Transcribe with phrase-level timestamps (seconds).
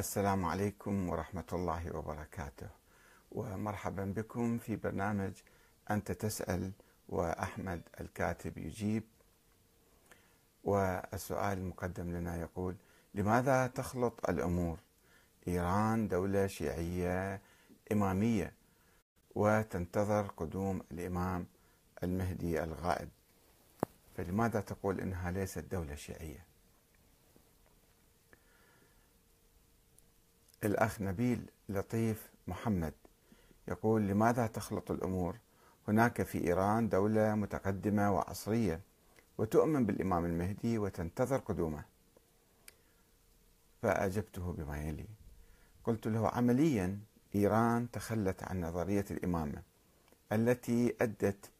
[0.00, 2.68] السلام عليكم ورحمة الله وبركاته.
[3.32, 5.32] ومرحبا بكم في برنامج
[5.90, 6.72] أنت تسأل
[7.08, 9.02] وأحمد الكاتب يجيب.
[10.64, 12.76] والسؤال المقدم لنا يقول
[13.14, 14.78] لماذا تخلط الأمور؟
[15.48, 17.40] إيران دولة شيعية
[17.92, 18.52] إمامية
[19.34, 21.46] وتنتظر قدوم الإمام
[22.02, 23.08] المهدي الغائب.
[24.16, 26.49] فلماذا تقول إنها ليست دولة شيعية؟
[30.64, 32.92] الأخ نبيل لطيف محمد
[33.68, 35.36] يقول لماذا تخلط الأمور؟
[35.88, 38.80] هناك في إيران دولة متقدمة وعصرية
[39.38, 41.84] وتؤمن بالإمام المهدي وتنتظر قدومه.
[43.82, 45.06] فأجبته بما يلي.
[45.84, 46.98] قلت له عمليا
[47.34, 49.62] إيران تخلت عن نظرية الإمامة
[50.32, 51.50] التي أدت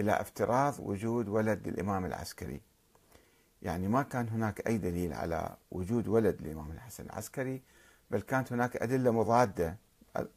[0.00, 2.60] إلى افتراض وجود ولد للإمام العسكري.
[3.62, 7.62] يعني ما كان هناك أي دليل على وجود ولد للإمام الحسن العسكري
[8.10, 9.76] بل كانت هناك أدلة مضادة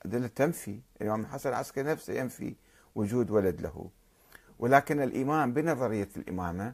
[0.05, 0.80] أدلة تنفي.
[1.02, 2.55] الإمام الحسن العسكري نفسه ينفي
[2.95, 3.89] وجود ولد له.
[4.59, 6.73] ولكن الإمام بنظرية الإمامة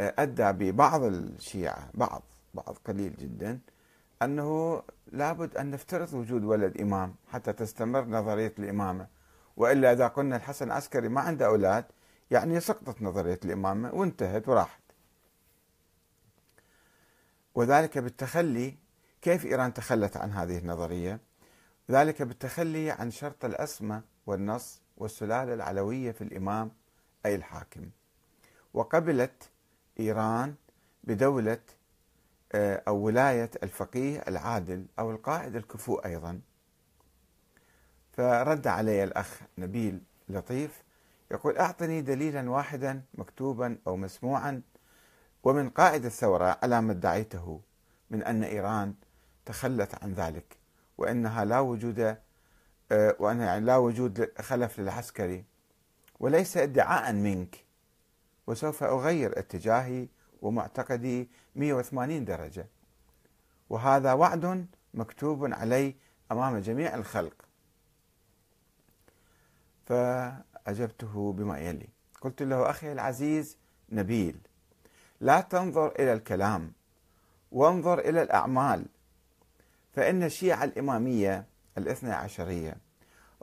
[0.00, 2.22] آه، أدى ببعض الشيعة بعض
[2.54, 3.58] بعض قليل جدا
[4.22, 9.06] أنه لابد أن نفترض وجود ولد إمام حتى تستمر نظرية الإمامة.
[9.56, 11.84] وإلا إذا قلنا الحسن العسكري ما عنده أولاد
[12.30, 14.80] يعني سقطت نظرية الإمامة وانتهت وراحت.
[17.54, 18.76] وذلك بالتخلي
[19.22, 21.20] كيف إيران تخلت عن هذه النظرية؟
[21.90, 26.70] ذلك بالتخلي عن شرط الأسمة والنص والسلالة العلوية في الإمام
[27.26, 27.90] أي الحاكم
[28.74, 29.50] وقبلت
[30.00, 30.54] إيران
[31.04, 31.58] بدولة
[32.52, 36.40] آه، أو ولاية الفقيه العادل أو القائد الكفؤ أيضا
[38.12, 40.82] فرد علي الأخ نبيل لطيف
[41.30, 44.62] يقول أعطني دليلا واحدا مكتوبا أو مسموعا
[45.42, 47.60] ومن قائد الثورة على ما ادعيته
[48.10, 48.94] من أن إيران
[49.48, 50.56] تخلت عن ذلك
[50.98, 52.16] وإنها لا وجود
[52.92, 55.44] آه، وان يعني لا وجود خلف للعسكري
[56.20, 57.64] وليس ادعاء منك
[58.46, 60.08] وسوف أغير اتجاهي
[60.42, 62.66] ومعتقدي 180 درجة.
[63.70, 65.94] وهذا وعد مكتوب علي
[66.32, 67.34] أمام جميع الخلق.
[69.86, 71.88] فأجبته بما يلي.
[72.20, 73.56] قلت له أخي العزيز
[73.90, 74.38] نبيل
[75.20, 76.72] لا تنظر إلى الكلام
[77.52, 78.86] وانظر إلى الأعمال
[79.98, 81.46] فإن الشيعة الإمامية
[81.78, 82.76] الاثنى عشرية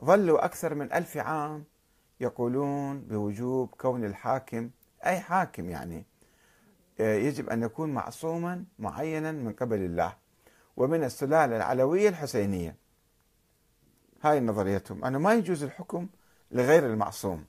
[0.04, 1.64] ظلوا أكثر من ألف عام
[2.20, 4.70] يقولون بوجوب كون الحاكم
[5.06, 6.06] أي حاكم يعني
[7.00, 10.16] آه، يجب أن يكون معصوما معينا من قبل الله
[10.76, 12.76] ومن السلالة العلوية الحسينية.
[14.22, 15.04] هاي نظريتهم.
[15.04, 16.08] أنه ما يجوز الحكم
[16.50, 17.44] لغير المعصوم.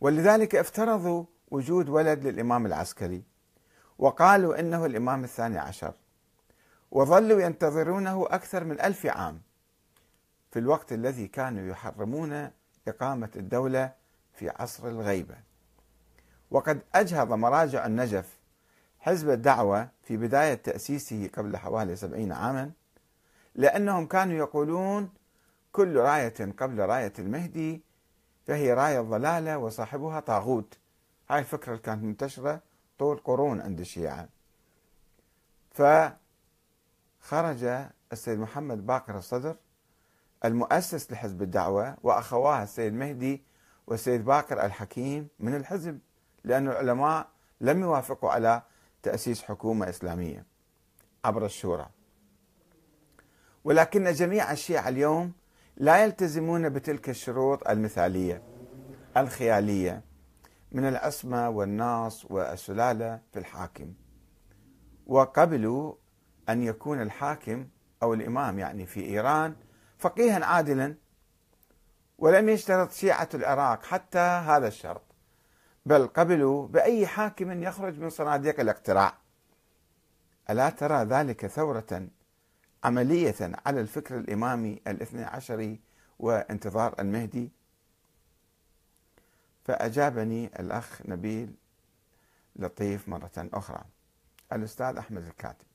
[0.00, 3.22] ولذلك افترضوا وجود ولد للإمام العسكري
[3.98, 5.94] وقالوا إنه الإمام الثاني عشر.
[6.90, 9.40] وظلوا ينتظرونه أكثر من ألف عام.
[10.50, 12.50] في الوقت الذي كانوا يحرمون
[12.88, 13.92] إقامة الدولة
[14.34, 15.36] في عصر الغيبة.
[16.50, 18.38] وقد أجهض مراجع النجف
[19.00, 22.70] حزب الدعوة في بداية تأسيسه قبل حوالي سبعين عاما
[23.54, 25.10] لأنهم كانوا يقولون
[25.72, 27.82] كل راية قبل راية المهدي
[28.46, 30.78] فهي راية ضلالة وصاحبها طاغوت.
[31.30, 32.60] هاي الفكرة اللي كانت منتشرة
[32.98, 34.28] طول قرون عند الشيعة.
[35.70, 35.82] ف
[37.30, 37.64] خرج
[38.12, 39.56] السيد محمد باقر الصدر
[40.44, 43.44] المؤسس لحزب الدعوة وأخواه السيد مهدي
[43.86, 45.98] والسيد باقر الحكيم من الحزب
[46.44, 47.28] لأن العلماء
[47.60, 48.62] لم يوافقوا على
[49.02, 50.46] تأسيس حكومة إسلامية
[51.24, 51.88] عبر الشورى.
[53.64, 55.32] ولكن جميع الشيعة اليوم
[55.76, 58.42] لا يلتزمون بتلك الشروط المثالية
[59.16, 60.02] الخيالية
[60.72, 63.94] من العصمة والناس والسلالة في الحاكم.
[65.06, 65.94] وقبلوا
[66.50, 67.68] أن يكون الحاكم
[68.02, 69.54] أو الإمام يعني في إيران
[69.98, 70.94] فقيها عادلا
[72.18, 75.02] ولم يشترط شيعة العراق حتى هذا الشرط
[75.86, 79.14] بل قبلوا بأي حاكم يخرج من صناديق الاقتراع.
[80.50, 82.08] ألا ترى ذلك ثورة
[82.84, 85.80] عملية على الفكر الإمامي الاثني عشري
[86.18, 87.50] وانتظار المهدي؟
[89.64, 91.54] فأجابني الأخ نبيل
[92.56, 93.84] لطيف مرة أخرى
[94.52, 95.69] الأستاذ أحمد الكاتب.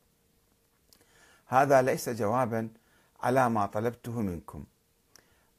[1.48, 2.70] هذا ليس جوابا
[3.22, 4.64] على ما طلبته منكم.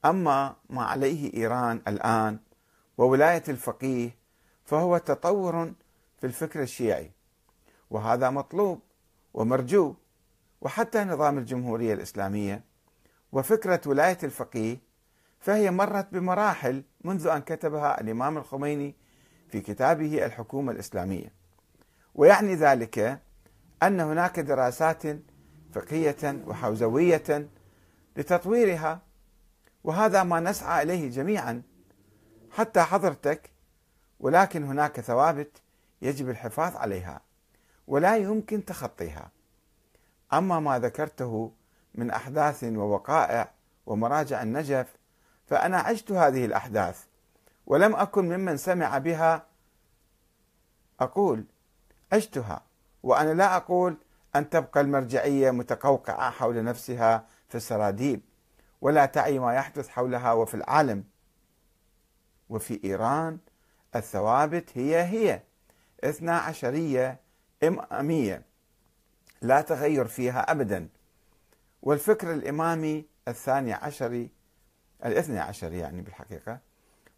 [0.05, 2.39] أما ما عليه إيران الآن
[2.99, 4.11] وولاية الفقيه
[4.65, 5.73] فهو تطور
[6.19, 7.11] في الفكر الشيعي
[7.91, 8.81] وهذا مطلوب
[9.35, 9.95] ومرجو
[10.61, 12.63] وحتى نظام الجمهورية الإسلامية
[13.33, 14.79] وفكرة ولاية الفقيه
[15.41, 18.95] فهي مرت بمراحل منذ أن كتبها الإمام الخميني
[19.49, 21.33] في كتابه الحكومة الإسلامية.
[22.15, 23.21] ويعني ذلك
[23.83, 25.03] أن هناك دراسات
[25.77, 27.49] فقهية وحوزوية
[28.17, 29.01] لتطويرها
[29.85, 31.63] وهذا ما نسعى إليه جميعا
[32.51, 33.51] حتى حضرتك
[34.21, 35.63] ولكن هناك ثوابت
[36.03, 37.21] يجب الحفاظ عليها
[37.87, 39.31] ولا يمكن تخطيها.
[40.33, 41.53] أما ما ذكرته
[41.95, 43.51] من أحداث ووقائع
[43.87, 44.97] ومراجع النجف
[45.47, 47.05] فأنا عشت هذه الأحداث
[47.67, 49.47] ولم أكن ممن سمع بها
[51.01, 51.45] أقول
[52.13, 52.63] عشتها
[53.03, 53.97] وأنا لا أقول
[54.39, 58.21] أن تبقى المرجعية متقوقعة حول نفسها في السراديب
[58.81, 61.05] ولا تعي ما يحدث حولها وفي العالم.
[62.49, 63.39] وفي إيران
[63.97, 65.43] الثوابت هي هي
[66.05, 67.21] اثنا عشرية
[67.65, 68.43] إمامية
[69.43, 70.89] لا تغير فيها أبدا.
[71.83, 74.31] والفكر الإمامي الثاني عشري
[75.05, 76.59] الاثني عشر يعني بالحقيقة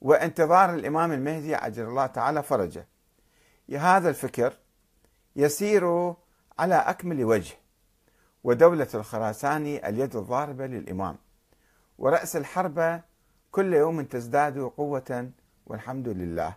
[0.00, 2.86] وانتظار الإمام المهدي عجل الله تعالى فرجه.
[3.76, 4.58] هذا الفكر
[5.36, 6.14] يسير
[6.58, 7.54] على أكمل وجه
[8.44, 11.16] ودولة الخراساني اليد الضاربة للإمام.
[11.98, 13.00] ورأس الحرب
[13.50, 15.30] كل يوم تزداد قوة
[15.66, 16.56] والحمد لله.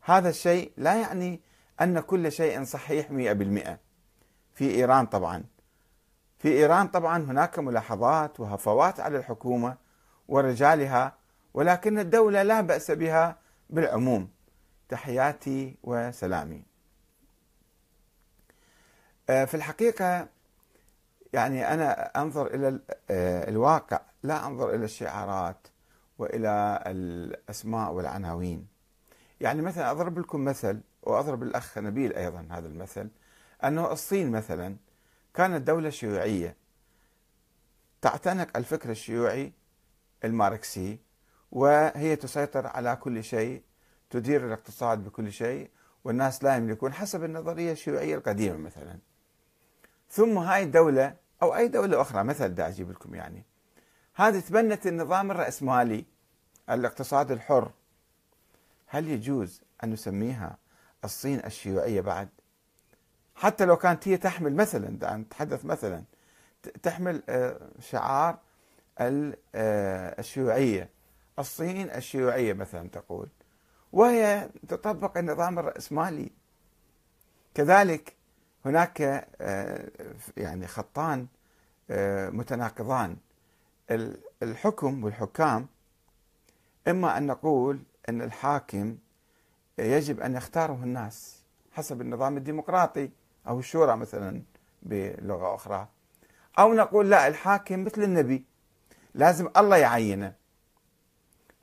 [0.00, 1.40] هذا الشيء لا يعني
[1.80, 3.78] أن كل شيء صحيح مئة بالمئة.
[4.54, 5.44] في إيران طبعا.
[6.38, 9.76] في إيران طبعا هناك ملاحظات وهفوات على الحكومة
[10.28, 11.14] ورجالها
[11.54, 13.38] ولكن الدولة لا بأس بها
[13.70, 14.28] بالعموم.
[14.88, 16.71] تحياتي وسلامي.
[19.26, 20.28] في الحقيقة
[21.32, 22.80] يعني أنا أنظر إلى
[23.10, 25.66] آه، الواقع لا أنظر إلى الشعارات
[26.18, 28.66] وإلى الأسماء والعناوين.
[29.40, 33.08] يعني مثلا أضرب لكم مثل وأضرب الأخ نبيل أيضا هذا المثل
[33.64, 34.76] أنه الصين مثلا
[35.34, 36.56] كانت دولة شيوعية.
[38.02, 39.52] تعتنق الفكر الشيوعي
[40.24, 40.98] الماركسي
[41.52, 43.62] وهي تسيطر على كل شيء
[44.10, 45.70] تدير الاقتصاد بكل شيء
[46.04, 49.11] والناس لا يملكون حسب النظرية الشيوعية القديمة مثلا.
[50.12, 53.44] ثم هاي الدولة أو أي دولة أخرى مثل دا أجيب لكم يعني.
[54.14, 56.04] هذه تبنت النظام الرأسمالي
[56.70, 57.70] الاقتصاد الحر.
[58.86, 60.58] هل يجوز أن نسميها
[61.04, 62.28] الصين الشيوعية بعد؟
[63.34, 66.04] حتى لو كانت هي تحمل مثلا نتحدث مثلا
[66.82, 68.38] تحمل آه، شعار
[68.98, 70.88] آه، الشيوعية.
[71.38, 73.28] الصين الشيوعية مثلا تقول.
[73.92, 76.30] وهي تطبق النظام الرأسمالي.
[77.54, 78.21] كذلك
[78.64, 79.88] هناك آه،
[80.36, 81.26] يعني خطان
[82.30, 83.16] متناقضان.
[84.42, 85.66] الحكم والحكام
[86.88, 88.96] إما أن نقول أن الحاكم
[89.78, 91.42] يجب أن يختاره الناس
[91.72, 93.10] حسب النظام الديمقراطي
[93.48, 94.42] أو الشورى مثلا
[94.82, 95.88] بلغة أخرى.
[96.58, 98.44] أو نقول لا الحاكم مثل النبي
[99.14, 100.32] لازم الله يعينه.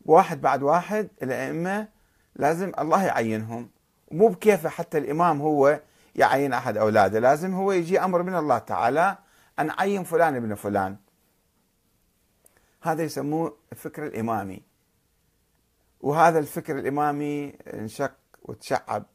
[0.06, 1.88] واحد بعد واحد الأئمة
[2.36, 3.70] لازم الله يعينهم.
[4.12, 5.80] مو بكيفه حتى الإمام هو
[6.20, 7.20] يعين أحد أولاده.
[7.20, 9.18] لازم هو يجي أمر من الله تعالى
[9.60, 10.98] أن عين فلان ابن فلان.
[12.82, 14.64] هذا يسموه الفكر الإمامي.
[16.02, 19.06] وهذا الفكر الإمامي انشق وتشعب.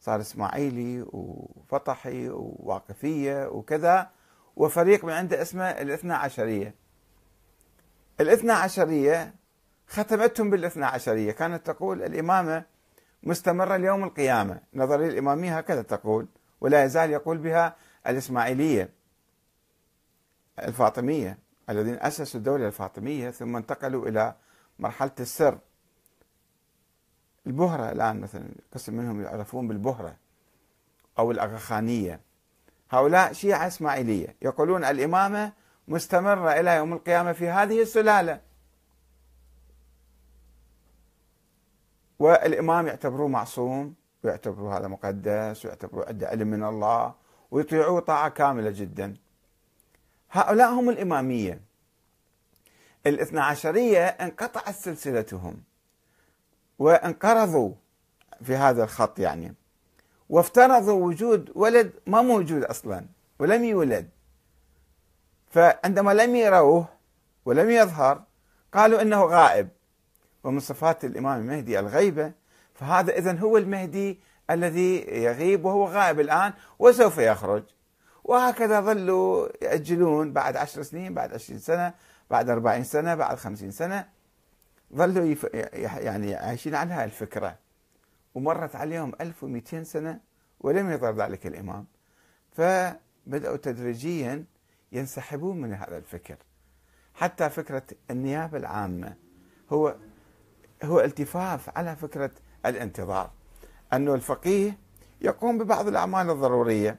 [0.00, 4.10] صار إسماعيلي وفطحي وواقفية وكذا.
[4.56, 6.74] وفريق من عنده اسمه الاثنى عشرية.
[8.20, 9.34] الاثنى عشرية
[9.88, 11.32] ختمتهم بالاثنى عشرية.
[11.32, 12.64] كانت تقول الإمامة
[13.22, 14.60] مستمرة ليوم القيامة.
[14.74, 16.26] نظرية الإمامية هكذا تقول.
[16.60, 17.76] ولا يزال يقول بها
[18.06, 18.90] الإسماعيلية
[20.58, 21.38] الفاطمية
[21.70, 24.34] الذين أسسوا الدولة الفاطمية ثم انتقلوا إلى
[24.78, 25.58] مرحلة السر.
[27.46, 30.16] البهرة الآن مثلا قسم منهم يعرفون بالبهرة
[31.18, 32.20] أو الأغاخانية.
[32.90, 35.52] هؤلاء شيعة إسماعيلية يقولون الإمامة
[35.88, 38.40] مستمرة إلى يوم القيامة في هذه السلالة.
[42.18, 43.94] والإمام يعتبروه معصوم.
[44.24, 47.14] ويعتبروه هذا مقدس ويعتبروه عنده علم من الله
[47.50, 49.16] ويطيعوه طاعة كاملة جدا.
[50.30, 51.60] هؤلاء هم الإمامية.
[53.06, 55.62] الاثنى عشرية انقطعت سلسلتهم
[56.78, 57.72] وانقرضوا
[58.42, 59.54] في هذا الخط يعني.
[60.28, 63.04] وافترضوا وجود ولد ما موجود أصلا
[63.38, 64.08] ولم يولد.
[65.50, 66.88] فعندما لم يروه
[67.44, 68.22] ولم يظهر
[68.72, 69.68] قالوا إنه غائب.
[70.44, 72.32] ومن صفات الإمام المهدي الغيبة
[72.78, 74.20] فهذا اذا هو المهدي
[74.50, 77.64] الذي يغيب وهو غائب الآن وسوف يخرج.
[78.24, 81.94] وهكذا ظلوا يأجلون بعد عشر سنين بعد عشرين سنة
[82.30, 84.08] بعد أربعين سنة بعد خمسين سنة.
[84.94, 85.46] ظلوا يف...
[85.54, 87.58] يعني عايشين على هاي الفكرة.
[88.34, 90.20] ومرت عليهم 1200 سنة
[90.60, 91.86] ولم يظهر ذلك الإمام.
[92.52, 94.44] فبدأوا تدريجيا
[94.92, 96.36] ينسحبون من هذا الفكر.
[97.14, 99.16] حتى فكرة النيابة العامة
[99.70, 99.96] هو
[100.84, 102.30] هو التفاف على فكرة
[102.66, 103.30] الانتظار.
[103.92, 104.78] أنه الفقيه
[105.20, 106.98] يقوم ببعض الأعمال الضرورية.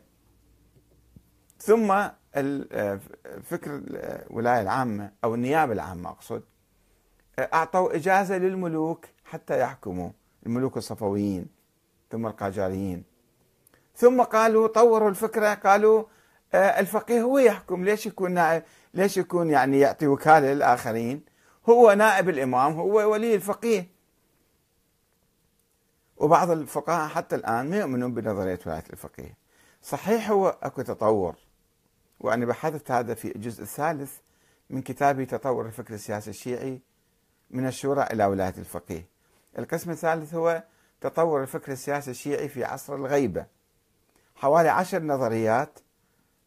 [1.57, 1.87] ثم
[3.43, 6.43] فكر الولاية العامة أو النيابة العامة أقصد
[7.39, 10.09] أعطوا إجازة للملوك حتى يحكموا
[10.45, 11.47] الملوك الصفويين
[12.11, 13.03] ثم القاجاريين.
[13.95, 16.03] ثم قالوا طوروا الفكرة قالوا
[16.53, 17.85] آه، الفقيه هو يحكم.
[17.85, 18.63] ليش يكون نائب؟
[18.93, 21.21] ليش يكون يعني يعطي وكالة للآخرين؟
[21.69, 23.87] هو نائب الإمام هو ولي الفقيه.
[26.19, 29.37] وبعض الفقهاء حتى الآن ما يؤمنون بنظرية ولاية الفقيه.
[29.81, 31.35] صحيح هو أكو تطور
[32.19, 34.17] وأنا بحثت هذا في الجزء الثالث
[34.69, 36.81] من كتابي تطور الفكر السياسي الشيعي
[37.51, 39.07] من الشورى إلى ولاية الفقيه.
[39.59, 40.63] القسم الثالث هو
[41.01, 43.45] تطور الفكر السياسي الشيعي في عصر الغيبة.
[44.35, 45.79] حوالي عشر نظريات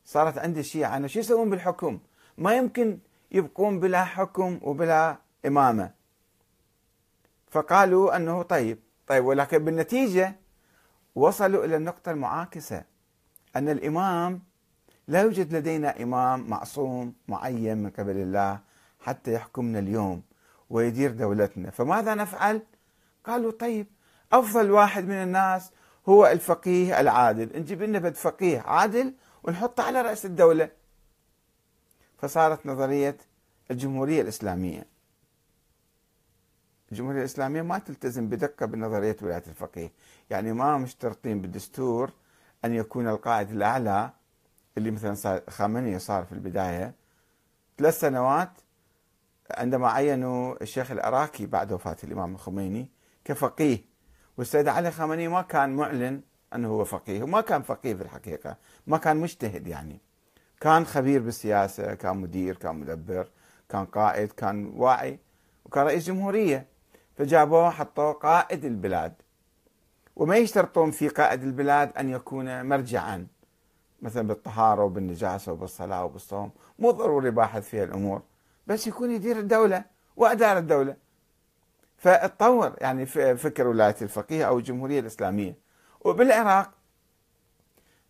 [0.05, 2.01] صارت عند الشيعة أنه شو يسوون بالحكم؟
[2.39, 2.99] ما يمكن
[3.31, 5.91] يبقون بلا حكم وبلا إمامة.
[7.51, 10.37] فقالوا أنه طيب طيب ولكن بالنتيجة
[11.15, 12.85] وصلوا إلى النقطة المعاكسة
[13.57, 14.43] أن الإمام
[15.09, 18.61] لا يوجد لدينا إمام معصوم معين من قبل الله
[19.01, 20.23] حتى يحكمنا اليوم
[20.71, 21.71] ويدير دولتنا.
[21.71, 22.63] فماذا نفعل؟
[23.25, 23.87] قالوا طيب
[24.33, 25.71] أفضل واحد من الناس
[26.09, 27.61] هو الفقيه العادل.
[27.61, 30.71] نجيب لنا فقيه عادل ونحطه على رأس الدولة.
[32.19, 33.17] فصارت نظرية
[33.71, 34.92] الجمهورية الإسلامية.
[36.93, 39.93] الجمهورية الإسلامية ما تلتزم بدقة بنظرية ولاية الفقيه.
[40.31, 42.11] يعني ما مشترطين بالدستور
[42.65, 44.11] أن يكون القائد الأعلى
[44.79, 46.95] اللي مثلا صار خامنئي صار في البداية
[47.79, 48.51] ثلاث سنوات
[49.51, 52.89] عندما عينوا الشيخ العراقي بعد وفاة الإمام الخميني
[53.25, 53.79] كفقيه.
[54.39, 56.21] والسيد علي خامنئي ما كان معلن
[56.55, 58.57] أنه هو فقيه وما كان فقيه في الحقيقة
[58.87, 60.01] ما كان مجتهد يعني.
[60.61, 63.29] كان خبير بالسياسة كان مدير كان مدبر
[63.69, 65.19] كان قائد كان واعي
[65.65, 66.72] وكان رئيس جمهورية.
[67.23, 69.15] فجابوه حطوه قائد البلاد.
[70.17, 73.27] وما يشترطون في قائد البلاد أن يكون مرجعا
[74.03, 76.51] مثلا بالطهارة وبالنجاسة وبالصلاة وبالصوم.
[76.79, 78.23] مو ضروري باحث في الأمور
[78.67, 79.85] بس يكون يدير الدولة
[80.17, 80.97] وأدار الدولة.
[81.97, 85.59] فاتطور يعني فكر ولاية الفقيه أو الجمهورية الإسلامية.
[86.01, 86.71] وبالعراق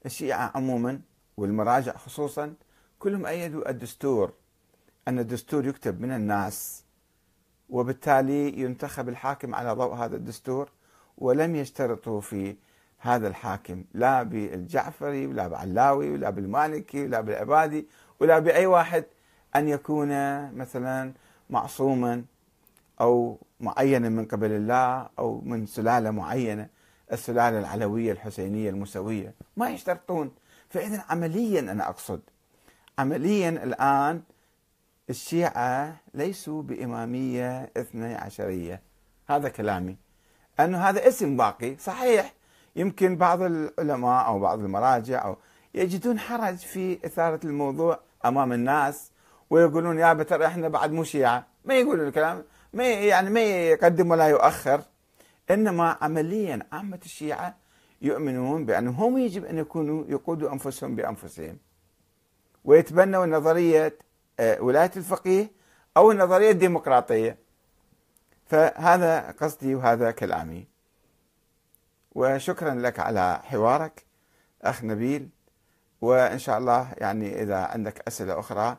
[0.07, 1.01] الشيعة عموما
[1.37, 2.55] والمراجع خصوصا
[2.99, 4.33] كلهم أيدوا الدستور
[5.09, 6.85] أن الدستور يكتب من الناس
[7.73, 10.69] وبالتالي ينتخب الحاكم على ضوء هذا الدستور
[11.19, 12.57] ولم يشترطوا في
[12.99, 17.87] هذا الحاكم لا بالجعفري ولا بعلاوي ولا بالمالكي ولا بالعبادي
[18.21, 19.05] ولا بأي واحد
[19.57, 20.09] أن يكون
[20.53, 21.13] مثلا
[21.51, 22.25] معصوما
[23.01, 26.69] أو معينا من قبل الله أو من سلالة معينة
[27.13, 30.31] السلالة العلوية الحسينية المسوية ما يشترطون.
[30.69, 32.21] فإذا عمليا أنا أقصد
[32.99, 34.23] عمليا الآن
[35.13, 38.83] الشيعة ليسوا بإمامية اثني عشرية.
[39.29, 39.97] هذا كلامي.
[40.61, 41.77] أنه هذا اسم باقي.
[41.77, 42.35] صحيح.
[42.77, 45.37] يمكن بعض العلماء أو بعض المراجع أو
[45.75, 49.11] يجدون حرج في إثارة الموضوع أمام الناس
[49.51, 51.47] ويقولون يا بتر إحنا بعد مو شيعة.
[51.65, 52.45] ما يقولون الكلام.
[52.73, 54.81] ما يعني ما يقدم ولا يؤخر.
[55.51, 57.57] إنما عمليا عامة الشيعة
[58.03, 61.59] يؤمنون بانهم هم يجب أن يكونوا يقودوا أنفسهم بأنفسهم.
[62.65, 63.99] ويتبنوا نظرية
[64.41, 65.51] ولاية الفقيه
[65.97, 67.39] أو النظرية الديمقراطية.
[68.47, 70.67] فهذا قصدي وهذا كلامي.
[72.15, 74.05] وشكرا لك على حوارك
[74.63, 75.29] أخ نبيل.
[76.01, 78.77] وإن شاء الله يعني إذا عندك أسئلة أخرى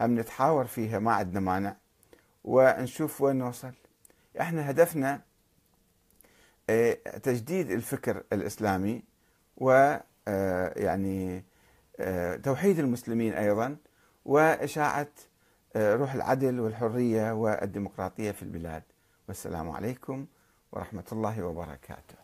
[0.00, 1.76] هم نتحاور فيها ما عندنا مانع.
[2.44, 3.72] ونشوف وين نوصل.
[4.40, 5.20] إحنا هدفنا
[6.70, 6.92] آه،
[7.22, 9.02] تجديد الفكر الإسلامي
[9.56, 9.96] و
[10.28, 11.44] آه، يعني
[12.00, 13.76] آه، توحيد المسلمين أيضا.
[14.24, 15.08] وإشاعة
[15.76, 18.82] روح العدل والحرية والديمقراطية في البلاد.
[19.28, 20.26] والسلام عليكم
[20.72, 22.23] ورحمة الله وبركاته.